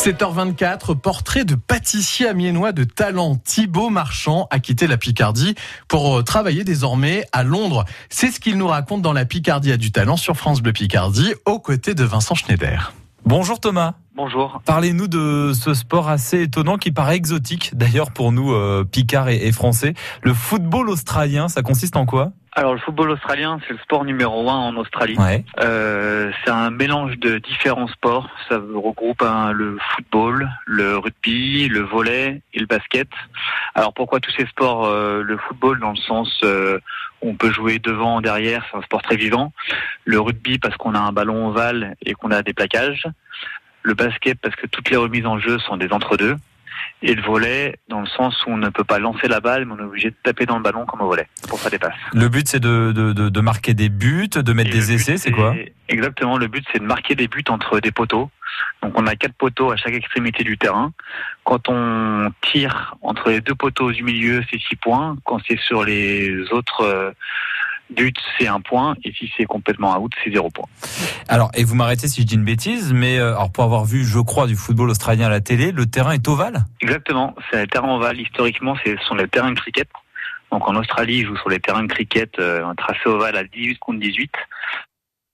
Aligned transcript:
7h24, 0.00 0.98
portrait 0.98 1.44
de 1.44 1.54
pâtissier 1.54 2.26
amiénois 2.26 2.72
de 2.72 2.84
talent. 2.84 3.36
Thibaut 3.36 3.90
Marchand 3.90 4.46
a 4.50 4.58
quitté 4.58 4.86
la 4.86 4.96
Picardie 4.96 5.54
pour 5.88 6.16
euh, 6.16 6.22
travailler 6.22 6.64
désormais 6.64 7.26
à 7.32 7.42
Londres. 7.42 7.84
C'est 8.08 8.30
ce 8.30 8.40
qu'il 8.40 8.56
nous 8.56 8.66
raconte 8.66 9.02
dans 9.02 9.12
La 9.12 9.26
Picardie 9.26 9.72
a 9.72 9.76
du 9.76 9.92
talent 9.92 10.16
sur 10.16 10.38
France 10.38 10.62
Bleu 10.62 10.72
Picardie, 10.72 11.34
aux 11.44 11.60
côtés 11.60 11.92
de 11.92 12.02
Vincent 12.02 12.34
Schneider. 12.34 12.94
Bonjour 13.26 13.60
Thomas. 13.60 13.96
Bonjour. 14.22 14.60
Parlez-nous 14.66 15.08
de 15.08 15.54
ce 15.54 15.72
sport 15.72 16.10
assez 16.10 16.42
étonnant 16.42 16.76
qui 16.76 16.92
paraît 16.92 17.16
exotique, 17.16 17.70
d'ailleurs 17.74 18.10
pour 18.10 18.32
nous, 18.32 18.52
euh, 18.52 18.84
Picards 18.84 19.30
et, 19.30 19.46
et 19.46 19.50
Français. 19.50 19.94
Le 20.20 20.34
football 20.34 20.90
australien, 20.90 21.48
ça 21.48 21.62
consiste 21.62 21.96
en 21.96 22.04
quoi? 22.04 22.30
Alors 22.52 22.74
le 22.74 22.80
football 22.80 23.10
australien, 23.12 23.60
c'est 23.66 23.72
le 23.72 23.78
sport 23.78 24.04
numéro 24.04 24.50
un 24.50 24.56
en 24.56 24.76
Australie. 24.76 25.16
Ouais. 25.16 25.44
Euh, 25.60 26.30
c'est 26.44 26.50
un 26.50 26.70
mélange 26.70 27.16
de 27.18 27.38
différents 27.38 27.86
sports. 27.86 28.28
Ça 28.48 28.56
regroupe 28.56 29.22
hein, 29.22 29.52
le 29.52 29.78
football, 29.94 30.50
le 30.66 30.98
rugby, 30.98 31.68
le 31.68 31.80
volley 31.80 32.42
et 32.52 32.58
le 32.58 32.66
basket. 32.66 33.08
Alors 33.74 33.94
pourquoi 33.94 34.20
tous 34.20 34.32
ces 34.32 34.46
sports 34.46 34.84
euh, 34.84 35.22
Le 35.22 35.38
football 35.38 35.80
dans 35.80 35.92
le 35.92 35.96
sens 35.96 36.28
euh, 36.42 36.78
où 37.22 37.30
on 37.30 37.34
peut 37.36 37.52
jouer 37.52 37.78
devant, 37.78 38.20
derrière, 38.20 38.66
c'est 38.70 38.76
un 38.76 38.82
sport 38.82 39.00
très 39.00 39.16
vivant. 39.16 39.52
Le 40.04 40.20
rugby 40.20 40.58
parce 40.58 40.76
qu'on 40.76 40.94
a 40.94 41.00
un 41.00 41.12
ballon 41.12 41.48
ovale 41.48 41.94
et 42.04 42.12
qu'on 42.12 42.32
a 42.32 42.42
des 42.42 42.52
plaquages. 42.52 43.06
Le 43.82 43.94
basket 43.94 44.38
parce 44.40 44.56
que 44.56 44.66
toutes 44.66 44.90
les 44.90 44.96
remises 44.96 45.26
en 45.26 45.38
jeu 45.38 45.58
sont 45.58 45.76
des 45.76 45.92
entre-deux. 45.92 46.36
Et 47.02 47.14
le 47.14 47.22
volet 47.22 47.76
dans 47.88 48.00
le 48.00 48.06
sens 48.06 48.44
où 48.46 48.50
on 48.50 48.56
ne 48.56 48.68
peut 48.68 48.84
pas 48.84 48.98
lancer 48.98 49.26
la 49.26 49.40
balle, 49.40 49.64
mais 49.64 49.72
on 49.72 49.78
est 49.78 49.86
obligé 49.86 50.10
de 50.10 50.16
taper 50.22 50.44
dans 50.44 50.56
le 50.56 50.62
ballon 50.62 50.84
comme 50.84 51.00
au 51.00 51.06
volet 51.06 51.28
pour 51.48 51.58
faire 51.58 51.70
des 51.70 51.78
passes. 51.78 51.94
Le 52.12 52.28
but 52.28 52.46
c'est 52.46 52.60
de, 52.60 52.92
de, 52.92 53.12
de, 53.12 53.28
de 53.28 53.40
marquer 53.40 53.74
des 53.74 53.88
buts, 53.88 54.28
de 54.28 54.52
mettre 54.52 54.70
Et 54.70 54.74
des 54.74 54.92
essais, 54.92 55.16
c'est 55.16 55.30
quoi 55.30 55.54
Exactement, 55.88 56.36
le 56.36 56.46
but 56.46 56.64
c'est 56.72 56.78
de 56.78 56.84
marquer 56.84 57.14
des 57.14 57.26
buts 57.26 57.44
entre 57.48 57.80
des 57.80 57.90
poteaux. 57.90 58.30
Donc 58.82 58.98
on 58.98 59.06
a 59.06 59.16
quatre 59.16 59.34
poteaux 59.34 59.72
à 59.72 59.76
chaque 59.76 59.94
extrémité 59.94 60.44
du 60.44 60.58
terrain. 60.58 60.92
Quand 61.44 61.68
on 61.68 62.30
tire 62.42 62.94
entre 63.02 63.30
les 63.30 63.40
deux 63.40 63.54
poteaux 63.54 63.92
du 63.92 64.02
milieu, 64.02 64.42
c'est 64.50 64.60
six 64.60 64.76
points. 64.76 65.16
Quand 65.24 65.38
c'est 65.48 65.58
sur 65.58 65.84
les 65.84 66.52
autres 66.52 67.14
buts, 67.90 68.12
c'est 68.38 68.46
un 68.46 68.60
point. 68.60 68.96
Et 69.04 69.12
si 69.12 69.30
c'est 69.36 69.44
complètement 69.44 69.98
out, 69.98 70.12
c'est 70.22 70.32
zéro 70.32 70.50
point. 70.50 70.66
Alors, 71.28 71.50
et 71.54 71.64
vous 71.64 71.74
m'arrêtez 71.74 72.08
si 72.08 72.22
je 72.22 72.26
dis 72.26 72.34
une 72.34 72.44
bêtise, 72.44 72.92
mais 72.92 73.18
euh, 73.18 73.34
alors 73.34 73.52
pour 73.52 73.64
avoir 73.64 73.84
vu, 73.84 74.04
je 74.04 74.18
crois, 74.18 74.46
du 74.46 74.56
football 74.56 74.90
australien 74.90 75.26
à 75.26 75.30
la 75.30 75.40
télé, 75.40 75.72
le 75.72 75.86
terrain 75.86 76.12
est 76.12 76.26
ovale? 76.28 76.64
Exactement, 76.80 77.34
c'est 77.50 77.60
un 77.60 77.66
terrain 77.66 77.94
ovale. 77.94 78.20
Historiquement, 78.20 78.76
ce 78.84 78.96
sont 79.08 79.14
les 79.14 79.28
terrains 79.28 79.52
de 79.52 79.58
cricket. 79.58 79.88
Donc 80.50 80.66
en 80.68 80.74
Australie, 80.74 81.18
ils 81.18 81.26
jouent 81.26 81.36
sur 81.36 81.48
les 81.48 81.60
terrains 81.60 81.84
de 81.84 81.92
cricket, 81.92 82.38
euh, 82.38 82.66
un 82.66 82.74
tracé 82.74 83.06
ovale 83.06 83.36
à 83.36 83.44
18 83.44 83.78
contre 83.78 84.00
18. 84.00 84.32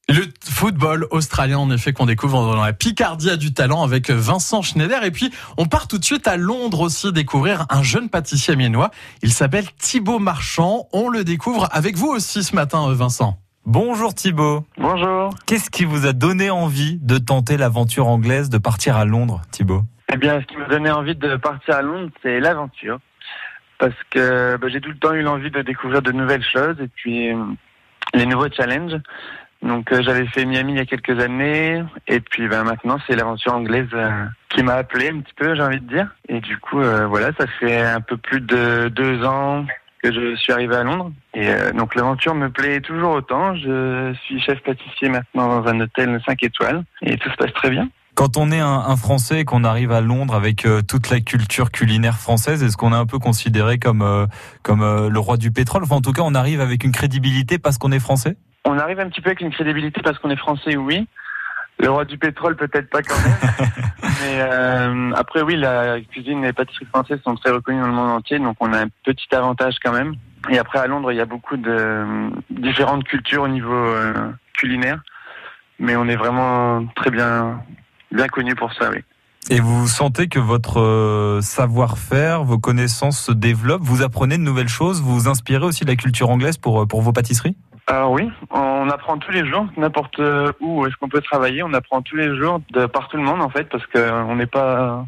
Le 0.09 0.23
football 0.41 1.09
australien, 1.11 1.59
en 1.59 1.69
effet, 1.73 1.93
qu'on 1.93 2.07
découvre 2.07 2.55
dans 2.55 2.63
la 2.63 2.73
Picardie 2.73 3.29
a 3.29 3.37
du 3.37 3.53
talent 3.53 3.83
avec 3.83 4.09
Vincent 4.09 4.63
Schneider. 4.63 5.03
Et 5.03 5.11
puis, 5.11 5.33
on 5.57 5.67
part 5.67 5.89
tout 5.89 5.99
de 5.99 6.05
suite 6.05 6.29
à 6.29 6.37
Londres 6.37 6.83
aussi 6.83 7.13
découvrir 7.13 7.67
un 7.71 7.83
jeune 7.83 8.09
pâtissier 8.09 8.55
amiénois. 8.55 8.93
Il 9.23 9.33
s'appelle 9.33 9.65
Thibaut 9.79 10.21
Marchand. 10.21 10.87
On 10.93 11.09
le 11.09 11.25
découvre 11.25 11.69
avec 11.73 11.97
vous 11.97 12.07
aussi 12.07 12.45
ce 12.45 12.55
matin, 12.55 12.89
euh, 12.89 12.95
Vincent. 12.95 13.37
Bonjour 13.65 14.15
Thibaut. 14.15 14.65
Bonjour. 14.79 15.35
Qu'est-ce 15.45 15.71
qui 15.71 15.85
vous 15.85 16.07
a 16.07 16.13
donné 16.13 16.51
envie 16.51 17.01
de 17.03 17.19
tenter 17.19 17.57
l'aventure 17.57 18.07
anglaise, 18.07 18.49
de 18.49 18.59
partir 18.59 18.97
à 18.97 19.05
Londres, 19.05 19.43
Thibaut? 19.51 19.83
Eh 20.13 20.17
bien, 20.17 20.41
ce 20.41 20.47
qui 20.47 20.57
m'a 20.57 20.69
donné 20.69 20.89
envie 20.89 21.17
de 21.17 21.35
partir 21.35 21.75
à 21.75 21.83
Londres, 21.83 22.13
c'est 22.23 22.39
l'aventure. 22.39 23.01
Parce 23.81 23.97
que 24.11 24.57
bah, 24.57 24.69
j'ai 24.71 24.81
tout 24.81 24.91
le 24.91 24.99
temps 24.99 25.15
eu 25.15 25.23
l'envie 25.23 25.51
de 25.51 25.63
découvrir 25.63 26.01
de 26.01 26.13
nouvelles 26.13 26.45
choses 26.45 26.77
et 26.81 26.87
puis 26.87 27.33
euh, 27.33 27.43
les 28.15 28.25
nouveaux 28.25 28.49
challenges. 28.49 29.01
Donc 29.63 29.91
euh, 29.93 30.03
j'avais 30.03 30.27
fait 30.27 30.45
Miami 30.45 30.75
il 30.75 30.79
y 30.79 30.81
a 30.81 30.85
quelques 30.85 31.19
années 31.21 31.83
et 32.07 32.21
puis 32.21 32.49
ben, 32.49 32.65
maintenant 32.65 32.99
c'est 33.07 33.17
l'aventure 33.17 33.55
anglaise 33.55 33.89
euh, 33.95 34.25
qui 34.51 34.63
m'a 34.63 34.75
appelé 34.75 35.09
un 35.09 35.21
petit 35.21 35.35
peu, 35.35 35.55
j'ai 35.55 35.63
envie 35.63 35.81
de 35.81 35.89
dire. 35.89 36.09
Et 36.29 36.41
du 36.41 36.59
coup, 36.59 36.81
euh, 36.81 37.07
voilà, 37.07 37.31
ça 37.39 37.47
fait 37.59 37.81
un 37.81 38.01
peu 38.01 38.17
plus 38.17 38.41
de 38.41 38.89
deux 38.89 39.25
ans 39.25 39.65
que 40.03 40.13
je 40.13 40.37
suis 40.37 40.53
arrivé 40.53 40.77
à 40.77 40.85
Londres. 40.85 41.11
Et 41.35 41.49
donc 41.75 41.95
l'aventure 41.95 42.35
me 42.35 42.49
plaît 42.49 42.81
toujours 42.81 43.13
autant. 43.13 43.57
Je 43.57 44.15
suis 44.25 44.41
chef 44.41 44.63
pâtissier 44.63 45.09
maintenant 45.09 45.61
dans 45.61 45.69
un 45.69 45.81
hôtel 45.81 46.21
5 46.25 46.43
étoiles 46.43 46.85
et 47.03 47.17
tout 47.17 47.31
se 47.31 47.37
passe 47.37 47.53
très 47.55 47.71
bien. 47.71 47.89
Quand 48.15 48.39
on 48.39 48.51
est 48.51 48.61
un, 48.61 48.97
Français 48.97 49.41
et 49.41 49.45
qu'on 49.45 49.65
arrive 49.65 49.93
à 49.93 50.01
Londres 50.01 50.35
avec 50.35 50.67
toute 50.89 51.11
la 51.11 51.21
culture 51.21 51.71
culinaire 51.71 52.19
française, 52.19 52.63
est-ce 52.63 52.77
qu'on 52.77 52.93
est 52.93 52.97
un 52.97 53.05
peu 53.05 53.19
considéré 53.19 53.79
comme 53.79 54.27
comme 54.63 55.09
le 55.09 55.19
roi 55.19 55.39
du 55.39 55.51
pétrole? 55.51 55.83
Enfin, 55.83 55.97
en 55.97 56.03
tout 56.03 56.13
cas, 56.13 56.23
on 56.25 56.35
arrive 56.35 56.61
avec 56.61 56.85
une 56.85 56.93
crédibilité 56.93 57.59
parce 57.59 57.77
qu'on 57.77 57.93
est 57.93 57.99
français? 57.99 58.37
On 58.67 58.79
arrive 58.79 58.99
un 58.99 59.09
petit 59.09 59.21
peu 59.21 59.29
avec 59.29 59.41
une 59.41 59.53
crédibilité 59.53 60.03
parce 60.03 60.19
qu'on 60.19 60.29
est 60.29 60.37
français, 60.37 60.77
oui. 60.77 61.07
Le 61.79 61.89
roi 61.89 62.05
du 62.05 62.19
pétrole, 62.19 62.57
peut-être 62.57 62.91
pas 62.91 63.01
quand 63.01 63.15
même. 63.15 63.69
Mais 64.03 64.41
euh, 64.41 65.13
après, 65.15 65.43
oui, 65.43 65.57
la 65.57 66.01
cuisine 66.01 66.43
et 66.43 66.49
les 66.49 66.53
pâtisseries 66.53 66.87
françaises 66.87 67.21
sont 67.23 67.37
très 67.37 67.53
reconnues 67.53 67.81
dans 67.81 67.87
le 67.87 67.93
monde 67.93 68.11
entier, 68.11 68.39
donc 68.41 68.57
on 68.61 68.73
a 68.73 68.81
un 68.81 68.89
petit 69.05 69.33
avantage 69.33 69.77
quand 69.85 69.93
même. 69.93 70.17
Et 70.51 70.59
après, 70.59 70.81
à 70.81 70.87
Londres, 70.89 71.13
il 71.13 71.17
y 71.17 71.21
a 71.21 71.27
beaucoup 71.27 71.57
de 71.57 71.71
euh, 71.71 72.31
différentes 72.51 73.05
cultures 73.05 73.43
au 73.43 73.49
niveau 73.49 73.73
euh, 73.73 74.13
culinaire, 74.57 75.01
mais 75.79 75.95
on 75.95 76.07
est 76.07 76.17
vraiment 76.17 76.85
très 76.97 77.11
bien 77.11 77.63
bien 78.11 78.27
connu 78.27 78.55
pour 78.57 78.73
ça, 78.73 78.91
oui. 78.91 78.99
Et 79.49 79.61
vous 79.61 79.87
sentez 79.87 80.27
que 80.27 80.41
votre 80.41 80.81
euh, 80.81 81.41
savoir-faire, 81.41 82.43
vos 82.43 82.59
connaissances 82.59 83.21
se 83.21 83.33
développent, 83.33 83.83
vous 83.83 84.03
apprenez 84.03 84.39
de 84.39 84.43
nouvelles 84.43 84.69
choses, 84.69 85.01
vous 85.03 85.15
vous 85.15 85.29
inspirez 85.29 85.65
aussi 85.65 85.85
de 85.85 85.91
la 85.91 85.97
culture 85.97 86.31
anglaise 86.31 86.59
pour 86.59 86.89
pour 86.89 87.03
vos 87.03 87.13
pâtisseries? 87.13 87.57
Alors 87.89 88.11
oui, 88.11 88.29
on 88.51 88.91
apprend 88.91 89.17
tous 89.19 89.31
les 89.31 89.47
jours, 89.47 89.67
n'importe 89.77 90.21
où 90.61 90.87
est-ce 90.87 90.97
qu'on 90.97 91.09
peut 91.09 91.21
travailler, 91.21 91.63
on 91.63 91.73
apprend 91.73 92.03
tous 92.03 92.17
les 92.17 92.37
jours 92.37 92.61
de 92.71 92.87
par 92.87 93.09
tout 93.09 93.17
le 93.17 93.23
monde 93.23 93.41
en 93.41 93.49
fait, 93.49 93.65
parce 93.69 93.87
que 93.87 94.11
on 94.13 94.35
n'est 94.35 94.47
pas 94.47 95.05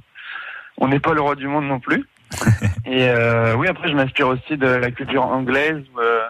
on 0.78 0.86
n'est 0.86 1.00
pas 1.00 1.12
le 1.12 1.20
roi 1.20 1.34
du 1.34 1.48
monde 1.48 1.64
non 1.66 1.80
plus. 1.80 2.06
Et 2.86 3.08
euh, 3.08 3.54
oui, 3.56 3.66
après 3.68 3.88
je 3.88 3.94
m'inspire 3.94 4.28
aussi 4.28 4.56
de 4.56 4.66
la 4.68 4.90
culture 4.92 5.24
anglaise. 5.24 5.82
euh, 5.98 6.20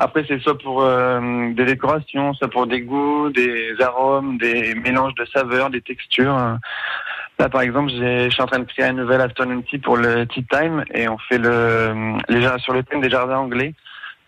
après 0.00 0.24
c'est 0.28 0.38
soit 0.40 0.56
pour 0.56 0.82
euh, 0.82 1.52
des 1.54 1.64
décorations, 1.64 2.32
soit 2.34 2.48
pour 2.48 2.68
des 2.68 2.82
goûts, 2.82 3.30
des 3.30 3.74
arômes, 3.80 4.38
des 4.38 4.76
mélanges 4.76 5.16
de 5.16 5.24
saveurs, 5.24 5.68
des 5.70 5.80
textures. 5.80 6.36
Là 7.40 7.48
par 7.48 7.62
exemple, 7.62 7.90
j'ai- 7.90 8.26
je 8.26 8.30
suis 8.34 8.42
en 8.42 8.46
train 8.46 8.60
de 8.60 8.64
créer 8.72 8.84
un 8.86 8.92
nouvel 8.92 9.20
afternoon 9.20 9.62
tea 9.62 9.78
pour 9.78 9.96
le 9.96 10.26
tea 10.26 10.44
time 10.44 10.84
et 10.94 11.08
on 11.08 11.18
fait 11.18 11.38
le 11.38 12.14
les 12.28 12.46
sur 12.58 12.72
le 12.72 12.84
thème 12.84 13.00
des 13.00 13.10
jardins 13.10 13.38
anglais. 13.38 13.74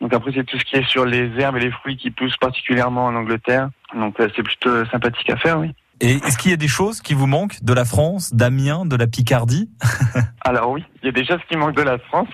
Donc 0.00 0.12
après 0.14 0.32
c'est 0.34 0.44
tout 0.44 0.58
ce 0.58 0.64
qui 0.64 0.76
est 0.76 0.86
sur 0.88 1.04
les 1.04 1.30
herbes 1.38 1.56
et 1.56 1.60
les 1.60 1.70
fruits 1.70 1.96
qui 1.96 2.10
poussent 2.10 2.36
particulièrement 2.38 3.04
en 3.06 3.14
Angleterre. 3.14 3.68
Donc 3.94 4.18
euh, 4.20 4.28
c'est 4.34 4.42
plutôt 4.42 4.84
sympathique 4.86 5.28
à 5.30 5.36
faire, 5.36 5.58
oui. 5.58 5.74
Et 6.02 6.12
est-ce 6.12 6.38
qu'il 6.38 6.50
y 6.50 6.54
a 6.54 6.56
des 6.56 6.66
choses 6.68 7.02
qui 7.02 7.12
vous 7.12 7.26
manquent 7.26 7.62
de 7.62 7.74
la 7.74 7.84
France, 7.84 8.32
d'Amiens, 8.34 8.86
de 8.86 8.96
la 8.96 9.06
Picardie? 9.06 9.68
Alors 10.40 10.70
oui, 10.70 10.82
il 11.02 11.06
y 11.06 11.08
a 11.10 11.12
des 11.12 11.26
choses 11.26 11.40
qui 11.46 11.56
manquent 11.58 11.76
de 11.76 11.82
la 11.82 11.98
France. 11.98 12.28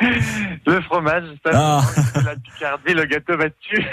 le 0.66 0.80
fromage, 0.80 1.24
ça, 1.44 1.50
Ah. 1.52 1.82
me 1.82 2.02
manque, 2.14 2.24
la 2.24 2.36
Picardie, 2.36 2.94
le 2.94 3.04
gâteau 3.04 3.36
battu. 3.36 3.84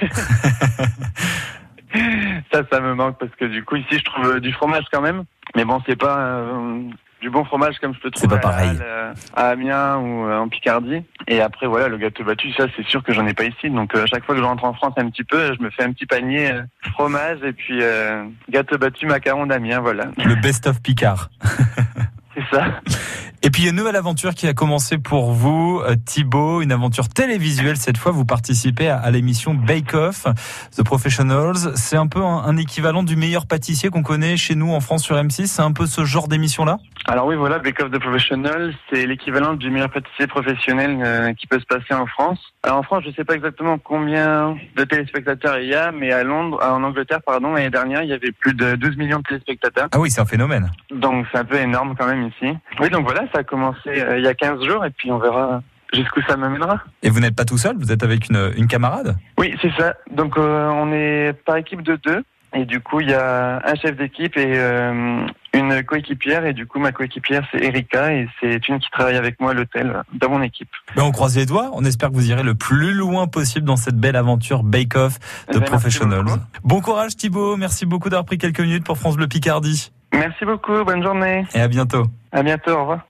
ça, 2.54 2.62
ça 2.72 2.80
me 2.80 2.94
manque 2.96 3.18
parce 3.20 3.34
que 3.36 3.46
du 3.46 3.64
coup 3.66 3.76
ici 3.76 3.98
je 4.00 4.04
trouve 4.06 4.26
euh, 4.36 4.40
du 4.40 4.54
fromage 4.54 4.86
quand 4.92 5.02
même. 5.02 5.24
Mais 5.56 5.66
bon, 5.66 5.82
c'est 5.86 5.98
pas 5.98 6.18
euh, 6.18 6.82
du 7.22 7.30
bon 7.30 7.44
fromage 7.46 7.80
comme 7.80 7.94
je 7.94 8.00
peux 8.00 8.12
trouver 8.12 8.36
pas 8.36 8.42
pareil. 8.42 8.78
à, 8.80 8.84
euh, 8.84 9.14
à 9.36 9.48
Amiens 9.50 9.98
ou 9.98 10.26
euh, 10.28 10.38
en 10.38 10.48
Picardie. 10.50 11.04
Et 11.28 11.42
après 11.42 11.66
voilà, 11.68 11.88
le 11.88 11.98
gâteau 11.98 12.24
battu, 12.24 12.52
ça 12.54 12.66
c'est 12.76 12.86
sûr 12.86 13.04
que 13.04 13.14
j'en 13.14 13.26
ai 13.28 13.34
pas 13.34 13.46
ici. 13.46 13.70
Donc 13.70 13.96
euh, 13.96 14.04
à 14.04 14.06
chaque 14.06 14.24
fois 14.24 14.36
que 14.36 14.42
je 14.42 14.46
rentre 14.46 14.64
en 14.64 14.74
France 14.74 14.94
un 14.98 15.10
petit 15.10 15.24
peu, 15.24 15.54
je 15.56 15.62
me 15.64 15.70
fais 15.70 15.84
un 15.84 15.92
petit 15.92 16.06
panier 16.06 16.52
euh, 16.52 16.62
fromage 16.94 17.40
et 17.44 17.54
puis 17.54 17.80
euh, 17.82 18.24
gâteau 18.50 18.78
battu 18.78 19.06
macaron 19.08 19.46
d'Amiens, 19.48 19.80
voilà. 19.80 20.06
Le 20.18 20.36
best-of 20.36 20.82
Picard. 20.82 21.30
C'est 22.36 22.56
ça. 22.56 22.66
Et 23.48 23.50
puis 23.50 23.62
il 23.62 23.66
y 23.68 23.70
a 23.70 23.72
une 23.72 23.78
nouvelle 23.78 23.96
aventure 23.96 24.36
qui 24.36 24.46
a 24.46 24.54
commencé 24.54 24.98
pour 24.98 25.32
vous, 25.32 25.82
euh, 25.88 25.96
Thibaut, 25.96 26.62
une 26.62 26.74
aventure 26.74 27.08
télévisuelle. 27.08 27.78
Cette 27.78 27.98
fois, 27.98 28.12
vous 28.12 28.26
participez 28.26 28.90
à, 28.90 28.98
à 28.98 29.10
l'émission 29.10 29.54
Bake 29.54 29.94
Off, 29.94 30.28
The 30.76 30.84
Professionals. 30.84 31.56
C'est 31.76 31.96
un 31.96 32.08
peu 32.08 32.22
un, 32.22 32.44
un 32.44 32.58
équivalent 32.58 33.04
du 33.04 33.16
meilleur 33.16 33.48
pâtissier 33.48 33.90
qu'on 33.90 34.04
connaît 34.04 34.36
chez 34.36 34.56
nous 34.56 34.74
en 34.74 34.82
France 34.82 35.06
sur 35.06 35.16
M6. 35.16 35.46
C'est 35.46 35.62
un 35.62 35.72
peu 35.72 35.86
ce 35.86 36.04
genre 36.04 36.28
d'émission-là? 36.28 36.80
Alors 37.06 37.26
oui, 37.26 37.38
voilà, 37.38 37.60
Bake 37.60 37.82
Off 37.82 37.90
the 37.90 38.00
Professional, 38.00 38.74
c'est 38.92 39.06
l'équivalent 39.06 39.54
du 39.54 39.70
meilleur 39.70 39.90
pâtissier 39.90 40.28
professionnel 40.28 41.02
euh, 41.02 41.34
qui 41.34 41.48
peut 41.48 41.58
se 41.58 41.66
passer 41.66 41.94
en 41.94 42.06
France. 42.06 42.40
Alors 42.64 42.80
en 42.80 42.84
France, 42.84 43.04
je 43.06 43.12
ne 43.12 43.14
sais 43.14 43.24
pas 43.24 43.36
exactement 43.36 43.78
combien 43.78 44.58
de 44.76 44.84
téléspectateurs 44.84 45.58
il 45.60 45.70
y 45.70 45.74
a, 45.74 45.94
mais 45.94 46.12
à 46.12 46.26
Londres, 46.26 46.60
en 46.62 46.84
Angleterre, 46.84 47.22
pardon, 47.26 47.54
l'année 47.54 47.70
dernière, 47.70 48.04
il 48.04 48.10
y 48.10 48.14
avait 48.14 48.34
plus 48.34 48.54
de 48.54 48.76
12 48.76 48.98
millions 48.98 49.20
de 49.20 49.24
téléspectateurs. 49.24 49.88
Ah 49.94 50.00
oui, 50.00 50.12
c'est 50.12 50.20
un 50.20 50.26
phénomène. 50.26 50.70
Donc 50.92 51.26
c'est 51.32 51.38
un 51.38 51.46
peu 51.46 51.56
énorme 51.56 51.96
quand 51.98 52.08
même 52.08 52.28
ici. 52.28 52.54
Oui, 52.82 52.90
donc 52.90 53.06
voilà, 53.06 53.22
ça 53.34 53.37
a 53.38 53.44
commencé 53.44 53.88
euh, 53.88 54.18
il 54.18 54.24
y 54.24 54.28
a 54.28 54.34
15 54.34 54.64
jours 54.66 54.86
et 54.86 54.90
puis 54.90 55.12
on 55.12 55.20
verra 55.20 55.62
jusqu'où 55.94 56.22
ça 56.28 56.36
m'amènera. 56.38 56.80
Et 57.04 57.10
vous 57.10 57.20
n'êtes 57.20 57.36
pas 57.36 57.46
tout 57.46 57.58
seul, 57.58 57.78
vous 57.78 57.92
êtes 57.92 58.04
avec 58.04 58.30
une, 58.30 58.52
une 58.58 58.68
camarade? 58.68 59.16
Oui, 59.38 59.56
c'est 59.62 59.72
ça. 59.78 59.94
Donc 60.12 60.38
euh, 60.38 60.68
on 60.70 60.92
est 60.92 61.34
par 61.46 61.58
équipe 61.58 61.82
de 61.82 61.96
deux. 61.96 62.24
Et 62.56 62.64
du 62.66 62.80
coup, 62.80 63.02
il 63.02 63.10
y 63.10 63.14
a 63.14 63.62
un 63.64 63.76
chef 63.76 63.98
d'équipe 63.98 64.38
et 64.38 64.54
euh, 64.58 65.26
une 65.54 65.84
coéquipière. 65.84 66.46
Et 66.46 66.54
du 66.54 66.66
coup, 66.66 66.80
ma 66.80 66.94
coéquipière, 66.94 67.46
c'est 67.52 67.62
Erika. 67.62 68.14
Et 68.14 68.28
c'est 68.40 68.68
une 68.70 68.80
qui 68.80 68.90
travaille 68.90 69.18
avec 69.18 69.40
moi 69.42 69.52
à 69.52 69.54
l'hôtel 69.54 70.02
dans 70.14 70.30
mon 70.30 70.42
équipe. 70.42 70.70
ben, 70.96 71.04
On 71.04 71.12
croise 71.12 71.36
les 71.36 71.46
doigts, 71.46 71.70
on 71.74 71.84
espère 71.84 72.10
que 72.10 72.16
vous 72.16 72.30
irez 72.32 72.44
le 72.44 72.56
plus 72.56 72.94
loin 72.94 73.28
possible 73.28 73.66
dans 73.66 73.76
cette 73.76 73.98
belle 73.98 74.16
aventure 74.16 74.64
Bake 74.64 74.96
Off 74.96 75.20
Eh 75.50 75.54
de 75.54 75.60
ben, 75.60 75.66
Professionals. 75.66 76.26
Bon 76.64 76.80
courage 76.80 77.18
Thibaut, 77.18 77.58
merci 77.58 77.86
beaucoup 77.86 78.10
d'avoir 78.10 78.26
pris 78.26 78.38
quelques 78.38 78.62
minutes 78.62 78.86
pour 78.86 78.98
France 78.98 79.18
Bleu 79.18 79.28
Picardie. 79.28 79.92
Merci 80.14 80.46
beaucoup, 80.46 80.84
bonne 80.86 81.04
journée. 81.04 81.46
Et 81.54 81.60
à 81.60 81.68
bientôt. 81.68 82.06
À 82.32 82.44
bientôt, 82.44 82.72
au 82.72 82.80
revoir. 82.80 83.08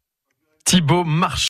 Thibaut 0.68 1.06
Marchand. 1.06 1.38